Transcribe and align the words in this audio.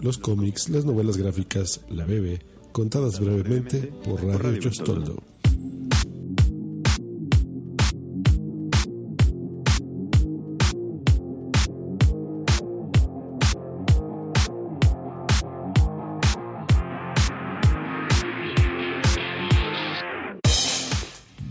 Los 0.00 0.16
cómics, 0.16 0.68
las 0.68 0.84
novelas 0.84 1.16
gráficas, 1.16 1.80
la 1.90 2.04
bebe, 2.04 2.40
contadas 2.70 3.18
brevemente 3.18 3.92
por 4.04 4.22
Radio 4.24 4.60
Chostoldo. 4.60 5.16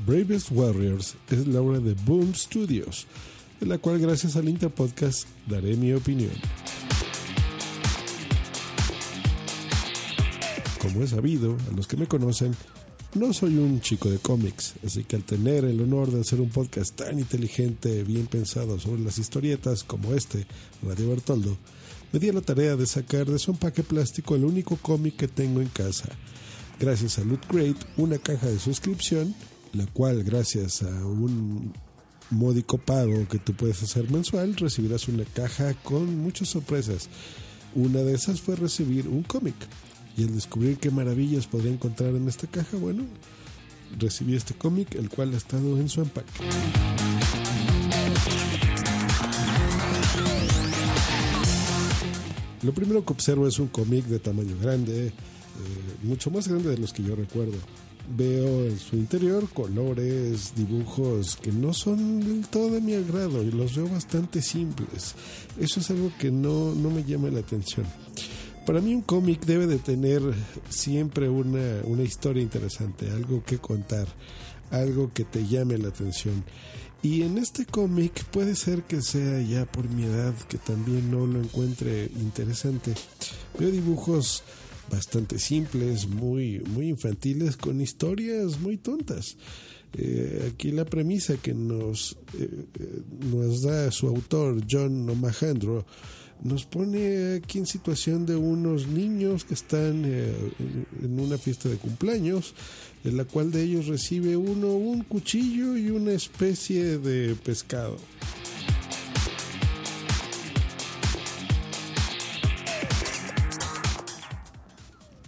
Bravest 0.05 0.51
Warriors 0.51 1.17
es 1.29 1.48
la 1.48 1.61
obra 1.61 1.79
de 1.79 1.95
Boom 2.05 2.34
Studios, 2.34 3.07
de 3.59 3.65
la 3.65 3.77
cual 3.77 3.99
gracias 3.99 4.37
al 4.37 4.48
Interpodcast 4.48 5.27
daré 5.48 5.75
mi 5.75 5.91
opinión. 5.91 6.31
Como 10.88 11.04
he 11.04 11.07
sabido, 11.07 11.57
a 11.70 11.76
los 11.76 11.85
que 11.85 11.98
me 11.98 12.07
conocen, 12.07 12.55
no 13.13 13.34
soy 13.34 13.57
un 13.57 13.82
chico 13.82 14.10
de 14.10 14.20
cómics, 14.20 14.76
así 14.85 15.04
que 15.04 15.18
al 15.18 15.24
tener 15.24 15.66
el 15.66 15.82
honor 15.82 16.12
de 16.12 16.21
hacer 16.21 16.40
un 16.40 16.49
podcast 16.49 16.96
tan 16.96 17.20
inteligente, 17.20 18.04
bien 18.04 18.27
pensado 18.27 18.79
sobre 18.79 19.02
las 19.02 19.18
historietas 19.18 19.84
como 19.84 20.13
este, 20.13 20.48
Radio 20.82 21.10
Bertoldo, 21.10 21.57
me 22.13 22.20
di 22.20 22.29
a 22.29 22.34
la 22.34 22.40
tarea 22.40 22.77
de 22.77 22.85
sacar 22.85 23.26
de 23.26 23.38
su 23.38 23.52
empaque 23.52 23.84
plástico 23.84 24.35
el 24.35 24.46
único 24.46 24.77
cómic 24.77 25.18
que 25.18 25.27
tengo 25.27 25.60
en 25.60 25.68
casa. 25.68 26.07
Gracias 26.79 27.20
a 27.20 27.26
Loot 27.26 27.48
Crate, 27.48 27.85
una 27.98 28.18
caja 28.18 28.48
de 28.48 28.60
suscripción, 28.60 29.35
la 29.74 29.88
cual 29.88 30.24
gracias 30.24 30.84
a 30.84 31.05
un 31.05 31.74
módico 32.29 32.77
pago 32.77 33.27
que 33.27 33.40
tú 33.40 33.54
puedes 33.54 33.84
hacer 33.84 34.10
mensual, 34.10 34.55
recibirás 34.55 35.10
una 35.10 35.26
caja 35.26 35.74
con 35.84 36.18
muchas 36.20 36.48
sorpresas. 36.48 37.10
Una 37.76 38.04
de 38.04 38.13
esas 38.13 38.40
fue 38.40 38.55
recibir 38.55 39.10
un 39.10 39.24
cómic 39.24 39.55
y 40.18 40.23
al 40.23 40.34
descubrir 40.34 40.77
qué 40.77 40.90
maravillas 40.90 41.46
podría 41.46 41.71
encontrar 41.71 42.15
en 42.15 42.27
esta 42.27 42.48
caja, 42.48 42.76
bueno, 42.77 43.05
recibí 43.99 44.35
este 44.35 44.55
cómic, 44.55 44.96
el 44.96 45.10
cual 45.10 45.34
ha 45.34 45.37
estado 45.37 45.77
en 45.77 45.87
su 45.87 46.01
empaque. 46.01 46.32
Lo 52.63 52.73
primero 52.73 53.05
que 53.05 53.13
observo 53.13 53.48
es 53.48 53.60
un 53.60 53.68
cómic 53.68 54.05
de 54.05 54.18
tamaño 54.18 54.57
grande, 54.60 55.07
eh, 55.07 55.12
mucho 56.01 56.32
más 56.32 56.48
grande 56.48 56.71
de 56.71 56.77
los 56.79 56.91
que 56.91 57.04
yo 57.04 57.15
recuerdo. 57.15 57.57
Veo 58.10 58.65
en 58.65 58.79
su 58.79 58.95
interior 58.95 59.48
colores, 59.49 60.54
dibujos 60.55 61.35
que 61.35 61.51
no 61.51 61.73
son 61.73 62.21
del 62.21 62.48
todo 62.48 62.71
de 62.71 62.82
mi 62.82 62.95
agrado 62.95 63.43
y 63.43 63.51
los 63.51 63.76
veo 63.76 63.88
bastante 63.88 64.41
simples. 64.41 65.13
Eso 65.59 65.79
es 65.79 65.91
algo 65.91 66.12
que 66.18 66.31
no, 66.31 66.73
no 66.73 66.90
me 66.90 67.03
llama 67.03 67.29
la 67.29 67.40
atención. 67.40 67.85
Para 68.68 68.81
mí 68.81 68.94
un 68.94 69.01
cómic 69.01 69.46
debe 69.46 69.66
de 69.66 69.78
tener 69.78 70.22
siempre 70.68 71.29
una, 71.29 71.79
una 71.85 72.03
historia 72.03 72.44
interesante, 72.44 73.09
algo 73.09 73.41
que 73.41 73.59
contar, 73.59 74.06
algo 74.72 75.09
que 75.13 75.23
te 75.23 75.47
llame 75.47 75.78
la 75.78 75.88
atención. 75.88 76.44
Y 77.01 77.22
en 77.22 77.38
este 77.38 77.66
cómic 77.66 78.25
puede 78.25 78.55
ser 78.55 78.83
que 78.83 79.01
sea 79.01 79.39
ya 79.39 79.66
por 79.66 79.88
mi 79.88 80.03
edad 80.03 80.33
que 80.50 80.57
también 80.57 81.09
no 81.09 81.25
lo 81.25 81.39
encuentre 81.39 82.11
interesante. 82.19 82.94
Veo 83.57 83.72
dibujos 83.72 84.44
bastante 84.91 85.39
simples, 85.39 86.05
muy, 86.05 86.59
muy 86.59 86.89
infantiles, 86.89 87.55
con 87.55 87.79
historias 87.79 88.59
muy 88.59 88.75
tontas. 88.75 89.38
Eh, 89.94 90.51
aquí 90.53 90.72
la 90.72 90.84
premisa 90.84 91.38
que 91.38 91.53
nos, 91.53 92.17
eh, 92.38 92.49
eh, 92.79 93.01
nos 93.31 93.61
da 93.61 93.89
su 93.91 94.07
autor, 94.07 94.61
John 94.69 95.09
Omahandro, 95.09 95.85
nos 96.43 96.65
pone 96.65 97.35
aquí 97.35 97.57
en 97.57 97.65
situación 97.65 98.25
de 98.25 98.35
unos 98.35 98.87
niños 98.87 99.43
que 99.43 99.53
están 99.53 100.03
eh, 100.05 100.33
en 101.01 101.19
una 101.19 101.37
fiesta 101.37 101.69
de 101.69 101.77
cumpleaños, 101.77 102.53
en 103.03 103.17
la 103.17 103.25
cual 103.25 103.51
de 103.51 103.63
ellos 103.63 103.87
recibe 103.87 104.37
uno 104.37 104.67
un 104.67 105.03
cuchillo 105.03 105.77
y 105.77 105.89
una 105.89 106.11
especie 106.11 106.97
de 106.99 107.35
pescado. 107.35 107.97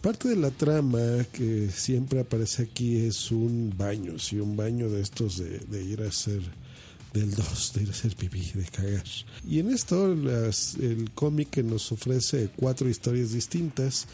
Parte 0.02 0.30
de 0.30 0.38
la 0.38 0.50
trama 0.52 1.00
que 1.34 1.70
siempre 1.70 2.22
aparece 2.22 2.64
aquí 2.64 3.06
es 3.06 3.32
un 3.32 3.74
baño, 3.78 4.18
sí, 4.18 4.40
un 4.40 4.56
baño 4.56 4.90
de 4.90 5.02
estos 5.02 5.38
de, 5.38 5.60
de 5.60 5.84
ir 5.84 6.02
a 6.02 6.08
hacer 6.08 6.42
del 7.14 7.34
2, 7.34 7.74
de 7.74 7.84
ir 7.84 7.90
a 7.90 8.16
pipí, 8.16 8.52
de 8.54 8.66
cagar. 8.66 9.04
Y 9.48 9.60
en 9.60 9.72
esto 9.72 10.12
el 10.12 11.12
cómic 11.14 11.50
que 11.50 11.64
nos 11.64 11.92
ofrece 11.92 12.50
cuatro 12.56 12.90
historias 12.90 13.32
distintas 13.32 14.08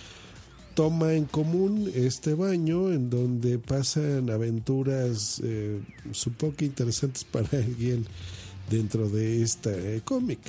toma 0.75 1.13
en 1.13 1.25
común 1.25 1.89
este 1.95 2.33
baño 2.33 2.91
en 2.91 3.09
donde 3.09 3.57
pasan 3.59 4.29
aventuras 4.29 5.41
eh, 5.41 5.79
supongo 6.11 6.55
que 6.57 6.65
interesantes 6.65 7.23
para 7.23 7.47
alguien 7.53 8.05
dentro 8.69 9.09
de 9.09 9.41
este 9.41 10.01
cómic 10.03 10.39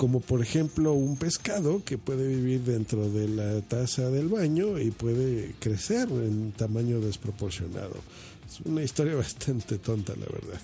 como 0.00 0.20
por 0.20 0.40
ejemplo 0.40 0.94
un 0.94 1.18
pescado 1.18 1.84
que 1.84 1.98
puede 1.98 2.26
vivir 2.26 2.62
dentro 2.62 3.10
de 3.10 3.28
la 3.28 3.60
taza 3.60 4.08
del 4.08 4.28
baño 4.28 4.78
y 4.78 4.90
puede 4.90 5.54
crecer 5.60 6.08
en 6.08 6.52
tamaño 6.52 7.00
desproporcionado. 7.00 7.96
Es 8.50 8.60
una 8.64 8.82
historia 8.82 9.14
bastante 9.16 9.76
tonta, 9.76 10.14
la 10.14 10.24
verdad. 10.24 10.58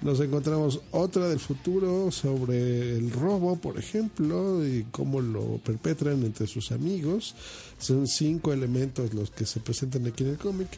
Nos 0.00 0.20
encontramos 0.20 0.80
otra 0.92 1.28
del 1.28 1.40
futuro 1.40 2.12
sobre 2.12 2.96
el 2.96 3.10
robo, 3.10 3.56
por 3.56 3.80
ejemplo, 3.80 4.64
y 4.64 4.86
cómo 4.92 5.20
lo 5.20 5.58
perpetran 5.58 6.22
entre 6.22 6.46
sus 6.46 6.70
amigos. 6.70 7.34
Son 7.80 8.06
cinco 8.06 8.52
elementos 8.52 9.12
los 9.12 9.32
que 9.32 9.44
se 9.44 9.58
presentan 9.58 10.06
aquí 10.06 10.22
en 10.22 10.30
el 10.30 10.38
cómic. 10.38 10.68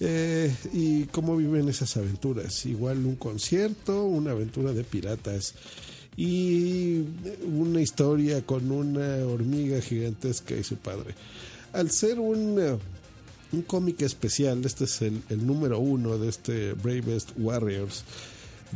Eh, 0.00 0.52
y 0.72 1.04
cómo 1.04 1.36
viven 1.36 1.68
esas 1.68 1.96
aventuras. 1.96 2.66
Igual 2.66 3.06
un 3.06 3.14
concierto, 3.14 4.02
una 4.06 4.32
aventura 4.32 4.72
de 4.72 4.82
piratas 4.82 5.54
y 6.18 7.04
una 7.46 7.80
historia 7.80 8.42
con 8.44 8.72
una 8.72 9.24
hormiga 9.24 9.80
gigantesca 9.80 10.56
y 10.56 10.64
su 10.64 10.74
padre. 10.74 11.14
Al 11.72 11.92
ser 11.92 12.18
un, 12.18 12.58
eh, 12.60 12.76
un 13.52 13.62
cómic 13.62 14.02
especial, 14.02 14.64
este 14.64 14.84
es 14.84 15.00
el, 15.00 15.22
número 15.46 15.78
uno 15.78 16.18
de 16.18 16.28
este 16.28 16.72
Bravest 16.72 17.30
Warriors 17.38 18.04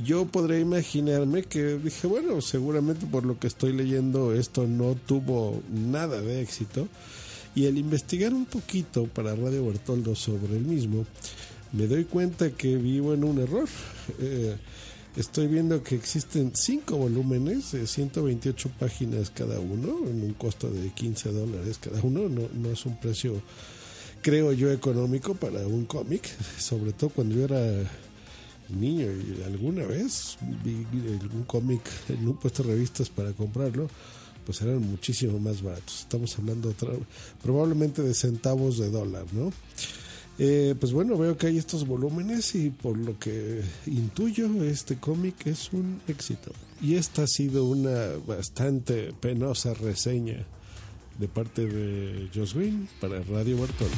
yo 0.02 0.24
podría 0.24 0.58
imaginarme 0.58 1.42
que 1.42 1.76
dije, 1.76 2.06
bueno, 2.06 2.40
seguramente 2.40 3.04
por 3.04 3.26
lo 3.26 3.38
que 3.38 3.46
estoy 3.46 3.74
leyendo 3.74 4.32
esto 4.32 4.66
no 4.66 4.94
tuvo 4.94 5.62
nada 5.70 6.22
de 6.22 6.40
éxito. 6.40 6.88
Y 7.54 7.66
al 7.66 7.76
investigar 7.76 8.32
un 8.32 8.46
poquito 8.46 9.04
para 9.04 9.36
Radio 9.36 9.66
Bertoldo 9.66 10.14
sobre 10.14 10.56
el 10.56 10.64
mismo, 10.64 11.04
me 11.72 11.86
doy 11.86 12.04
cuenta 12.04 12.50
que 12.52 12.76
vivo 12.76 13.12
en 13.12 13.24
un 13.24 13.38
error. 13.38 13.68
Eh, 14.18 14.56
estoy 15.16 15.46
viendo 15.46 15.82
que 15.82 15.94
existen 15.94 16.52
cinco 16.54 16.96
volúmenes 16.96 17.72
de 17.72 17.86
128 17.86 18.70
páginas 18.78 19.30
cada 19.30 19.60
uno, 19.60 19.98
en 20.08 20.22
un 20.22 20.34
costo 20.34 20.70
de 20.70 20.90
15 20.90 21.32
dólares 21.32 21.78
cada 21.80 22.00
uno. 22.02 22.28
No, 22.28 22.48
no 22.54 22.70
es 22.70 22.86
un 22.86 22.96
precio, 22.98 23.40
creo 24.22 24.52
yo, 24.52 24.72
económico 24.72 25.34
para 25.34 25.66
un 25.66 25.84
cómic, 25.84 26.28
sobre 26.58 26.92
todo 26.92 27.10
cuando 27.10 27.34
yo 27.34 27.44
era 27.44 27.90
niño 28.68 29.06
y 29.06 29.42
alguna 29.42 29.84
vez 29.84 30.38
vi 30.64 30.86
algún 31.20 31.44
cómic 31.44 31.82
en 32.08 32.26
un 32.28 32.36
puesto 32.36 32.62
de 32.62 32.70
revistas 32.70 33.10
para 33.10 33.32
comprarlo, 33.32 33.88
pues 34.46 34.60
eran 34.62 34.80
muchísimo 34.80 35.38
más 35.38 35.62
baratos. 35.62 36.00
Estamos 36.00 36.36
hablando 36.38 36.74
probablemente 37.42 38.02
de 38.02 38.14
centavos 38.14 38.78
de 38.78 38.90
dólar, 38.90 39.26
¿no? 39.32 39.52
Eh, 40.44 40.74
pues 40.74 40.92
bueno, 40.92 41.16
veo 41.16 41.36
que 41.36 41.46
hay 41.46 41.56
estos 41.56 41.86
volúmenes 41.86 42.56
y 42.56 42.70
por 42.70 42.98
lo 42.98 43.16
que 43.16 43.62
intuyo, 43.86 44.64
este 44.64 44.96
cómic 44.96 45.46
es 45.46 45.72
un 45.72 46.00
éxito. 46.08 46.50
Y 46.80 46.96
esta 46.96 47.22
ha 47.22 47.26
sido 47.28 47.64
una 47.64 48.08
bastante 48.26 49.12
penosa 49.20 49.72
reseña 49.72 50.44
de 51.16 51.28
parte 51.28 51.64
de 51.64 52.28
Josh 52.34 52.54
Green 52.54 52.88
para 53.00 53.22
Radio 53.22 53.56
Bartolo. 53.56 53.92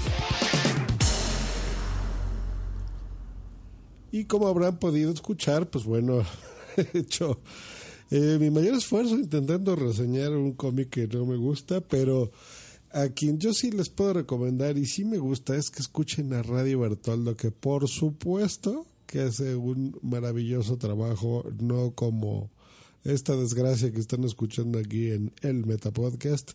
Y 4.13 4.27
como 4.27 4.47
habrán 4.47 4.79
podido 4.79 5.13
escuchar, 5.13 5.71
pues 5.71 5.87
bueno, 5.87 6.25
he 6.77 6.99
hecho 6.99 7.41
eh, 8.11 8.37
mi 8.39 8.51
mayor 8.51 8.75
esfuerzo 8.75 9.15
intentando 9.15 9.77
reseñar 9.77 10.33
un 10.33 10.53
cómic 10.53 10.91
que 10.91 11.07
no 11.09 11.25
me 11.25 11.37
gusta, 11.37 11.81
pero 11.81 12.33
a 12.95 13.09
quien 13.09 13.41
yo 13.41 13.53
sí 13.53 13.73
les 13.73 13.91
puedo 13.91 14.15
recomendar 14.15 14.79
y 14.79 14.87
sí 14.87 15.05
me 15.05 15.19
gusta 15.19 15.57
es 15.57 15.69
que 15.69 15.83
escuchen 15.83 16.33
a 16.33 16.43
Radio 16.43 16.79
Bertoldo, 16.79 17.37
que 17.37 17.51
por 17.51 17.89
supuesto 17.89 18.87
que 19.07 19.21
hace 19.21 19.57
un 19.57 19.99
maravilloso 20.01 20.79
trabajo, 20.79 21.45
no 21.61 21.91
como 21.91 22.51
esta 23.03 23.37
desgracia 23.37 23.93
que 23.93 23.99
están 23.99 24.23
escuchando 24.23 24.79
aquí 24.79 25.11
en 25.11 25.33
el 25.43 25.67
Metapodcast 25.67 26.53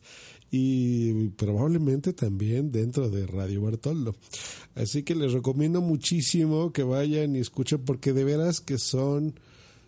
y 0.50 1.28
probablemente 1.30 2.14
también 2.14 2.72
dentro 2.72 3.10
de 3.10 3.28
Radio 3.28 3.62
Bertoldo. 3.62 4.16
Así 4.76 5.04
que 5.04 5.16
les 5.16 5.34
recomiendo 5.34 5.82
muchísimo 5.82 6.72
que 6.72 6.84
vayan 6.84 7.36
y 7.36 7.40
escuchen 7.40 7.84
porque 7.84 8.14
de 8.14 8.24
veras 8.24 8.62
que 8.62 8.78
son 8.78 9.36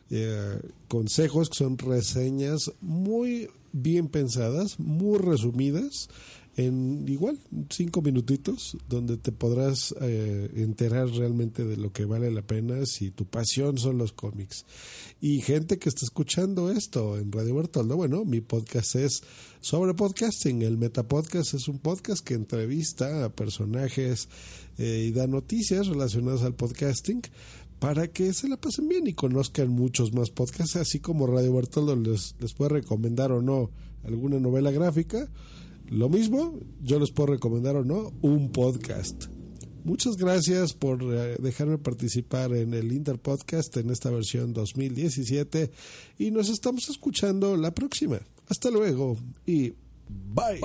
eh, 0.09 0.59
consejos, 0.89 1.49
que 1.49 1.57
son 1.57 1.77
reseñas 1.77 2.73
muy 2.81 3.49
bien 3.71 4.09
pensadas, 4.09 4.79
muy 4.79 5.17
resumidas 5.17 6.09
en 6.57 7.07
igual 7.07 7.39
cinco 7.69 8.01
minutitos 8.01 8.77
donde 8.89 9.17
te 9.17 9.31
podrás 9.31 9.95
eh, 10.01 10.51
enterar 10.55 11.09
realmente 11.09 11.63
de 11.63 11.77
lo 11.77 11.93
que 11.93 12.03
vale 12.03 12.29
la 12.29 12.41
pena 12.41 12.85
si 12.85 13.09
tu 13.09 13.25
pasión 13.25 13.77
son 13.77 13.97
los 13.97 14.11
cómics. 14.11 14.65
Y 15.21 15.41
gente 15.41 15.79
que 15.79 15.87
está 15.87 16.03
escuchando 16.03 16.69
esto 16.71 17.17
en 17.17 17.31
Radio 17.31 17.55
Bertoldo 17.55 17.95
bueno 17.95 18.25
mi 18.25 18.41
podcast 18.41 18.95
es 18.95 19.23
sobre 19.61 19.93
podcasting. 19.93 20.61
El 20.61 20.77
Metapodcast 20.77 21.53
es 21.53 21.67
un 21.69 21.79
podcast 21.79 22.21
que 22.25 22.33
entrevista 22.33 23.23
a 23.23 23.29
personajes 23.29 24.27
eh, 24.77 25.05
y 25.07 25.11
da 25.11 25.27
noticias 25.27 25.87
relacionadas 25.87 26.41
al 26.41 26.55
podcasting 26.55 27.21
para 27.79 28.09
que 28.09 28.33
se 28.33 28.49
la 28.49 28.57
pasen 28.57 28.89
bien 28.89 29.07
y 29.07 29.13
conozcan 29.13 29.69
muchos 29.69 30.13
más 30.13 30.29
podcasts 30.29 30.75
así 30.75 30.99
como 30.99 31.27
Radio 31.27 31.53
Bertoldo 31.53 31.95
les, 31.95 32.35
les 32.39 32.53
puede 32.53 32.73
recomendar 32.73 33.31
o 33.31 33.41
no 33.41 33.71
alguna 34.03 34.39
novela 34.39 34.71
gráfica 34.71 35.29
lo 35.91 36.07
mismo, 36.07 36.57
yo 36.81 36.99
les 36.99 37.11
puedo 37.11 37.33
recomendar 37.33 37.75
o 37.75 37.83
no 37.83 38.13
un 38.21 38.51
podcast. 38.53 39.25
Muchas 39.83 40.15
gracias 40.15 40.73
por 40.73 41.03
eh, 41.03 41.35
dejarme 41.39 41.77
participar 41.79 42.53
en 42.53 42.73
el 42.73 42.93
Interpodcast 42.93 43.75
en 43.75 43.89
esta 43.89 44.09
versión 44.09 44.53
2017 44.53 45.69
y 46.17 46.31
nos 46.31 46.47
estamos 46.47 46.87
escuchando 46.89 47.57
la 47.57 47.71
próxima. 47.71 48.21
Hasta 48.47 48.71
luego 48.71 49.17
y 49.45 49.73
bye. 50.33 50.61